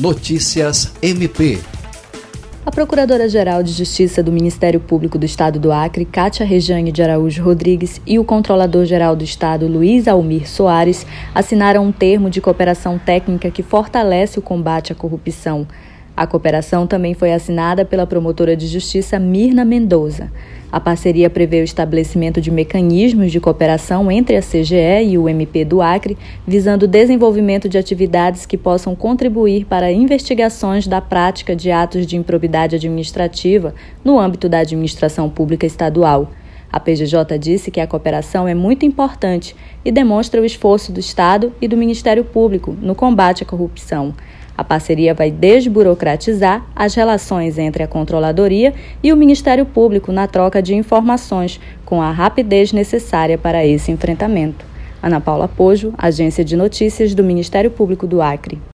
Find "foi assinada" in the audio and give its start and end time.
17.14-17.82